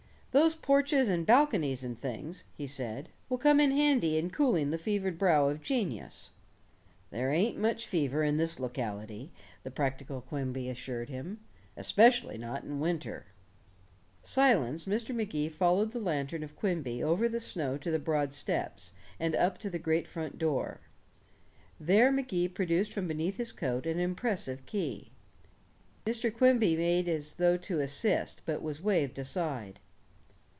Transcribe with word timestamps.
"Those 0.33 0.55
porches 0.55 1.09
and 1.09 1.25
balconies 1.25 1.83
and 1.83 1.99
things," 1.99 2.45
he 2.55 2.65
said, 2.65 3.09
"will 3.27 3.37
come 3.37 3.59
in 3.59 3.71
handy 3.71 4.17
in 4.17 4.29
cooling 4.31 4.69
the 4.69 4.77
fevered 4.77 5.17
brow 5.17 5.49
of 5.49 5.59
genius." 5.61 6.29
"There 7.09 7.31
ain't 7.33 7.57
much 7.57 7.85
fever 7.85 8.23
in 8.23 8.37
this 8.37 8.57
locality," 8.57 9.33
the 9.63 9.71
practical 9.71 10.21
Quimby 10.21 10.69
assured 10.69 11.09
him, 11.09 11.41
"especially 11.75 12.37
not 12.37 12.63
in 12.63 12.79
winter." 12.79 13.25
Silenced, 14.23 14.87
Mr. 14.87 15.13
Magee 15.13 15.49
followed 15.49 15.91
the 15.91 15.99
lantern 15.99 16.43
of 16.43 16.55
Quimby 16.55 17.03
over 17.03 17.27
the 17.27 17.41
snow 17.41 17.77
to 17.79 17.91
the 17.91 17.99
broad 17.99 18.31
steps, 18.31 18.93
and 19.19 19.35
up 19.35 19.57
to 19.57 19.69
the 19.69 19.77
great 19.79 20.07
front 20.07 20.37
door. 20.37 20.79
There 21.77 22.09
Magee 22.09 22.47
produced 22.47 22.93
from 22.93 23.05
beneath 23.05 23.35
his 23.35 23.51
coat 23.51 23.85
an 23.85 23.99
impressive 23.99 24.65
key. 24.65 25.11
Mr. 26.05 26.33
Quimby 26.33 26.77
made 26.77 27.09
as 27.09 27.33
though 27.33 27.57
to 27.57 27.81
assist, 27.81 28.43
but 28.45 28.61
was 28.61 28.81
waved 28.81 29.19
aside. 29.19 29.81